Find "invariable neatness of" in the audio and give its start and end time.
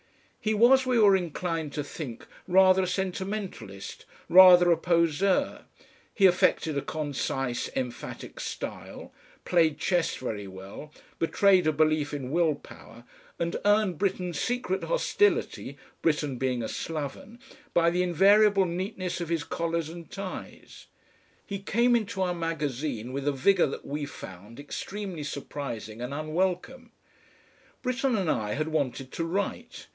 18.01-19.29